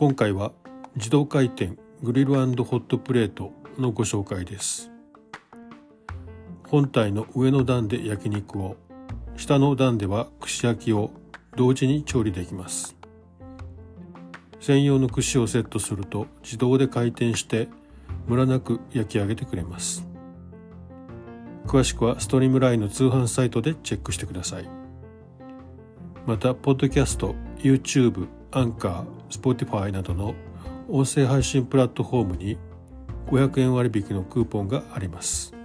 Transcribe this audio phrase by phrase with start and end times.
[0.00, 0.52] 今回は
[0.96, 4.90] 自動回転グリルホットプレートのご紹介です。
[6.66, 8.78] 本体の上の段で焼肉を
[9.36, 11.10] 下の段では串焼きを
[11.54, 12.96] 同時に調理できます。
[14.58, 17.68] 専用の串をセットすると自動で回転して
[18.26, 20.08] ムラなく焼き上げてくれます。
[21.66, 24.68] 詳しくはストリームラインの通販サイトでチェックしてください。
[26.24, 30.34] またポッドキャスト YouTube アンカー Spotify などの
[30.88, 32.58] 音声配信プラットフォームに
[33.26, 35.59] 500円割引のクーポンがあります。